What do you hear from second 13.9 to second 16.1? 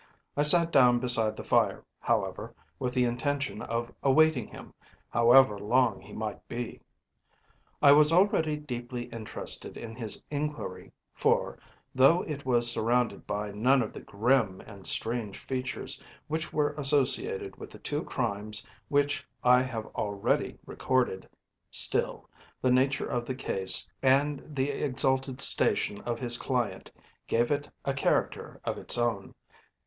the grim and strange features